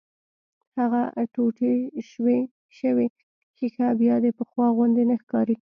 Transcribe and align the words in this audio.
هغه 0.77 1.01
ټوټې 1.33 1.73
شوې 2.09 3.05
ښيښه 3.55 3.87
بيا 3.99 4.15
د 4.21 4.25
پخوا 4.37 4.67
غوندې 4.75 5.03
نه 5.11 5.15
ښکاري. 5.21 5.55